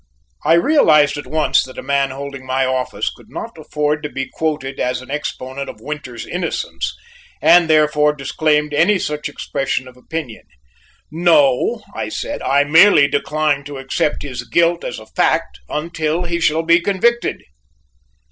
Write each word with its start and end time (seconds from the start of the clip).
I 0.43 0.53
realized 0.53 1.17
at 1.17 1.27
once 1.27 1.61
that 1.61 1.77
a 1.77 1.83
man 1.83 2.09
holding 2.09 2.43
my 2.43 2.65
office 2.65 3.07
could 3.11 3.29
not 3.29 3.55
afford 3.59 4.01
to 4.01 4.09
be 4.09 4.31
quoted 4.33 4.79
as 4.79 4.99
an 4.99 5.11
exponent 5.11 5.69
of 5.69 5.79
Winters's 5.79 6.25
innocence, 6.25 6.95
and 7.39 7.69
therefore 7.69 8.11
disclaimed 8.15 8.73
any 8.73 8.97
such 8.97 9.29
expression 9.29 9.87
of 9.87 9.95
opinion. 9.95 10.45
"No," 11.11 11.83
I 11.93 12.09
said; 12.09 12.41
"I 12.41 12.63
merely 12.63 13.07
decline 13.07 13.63
to 13.65 13.77
accept 13.77 14.23
his 14.23 14.43
guilt 14.49 14.83
as 14.83 14.97
a 14.97 15.05
fact 15.05 15.59
until 15.69 16.23
he 16.23 16.39
shall 16.39 16.63
be 16.63 16.79
convicted." 16.81 17.43